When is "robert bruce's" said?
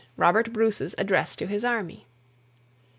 0.17-0.95